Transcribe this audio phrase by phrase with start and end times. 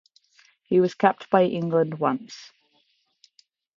[0.63, 2.49] He was capped by England once.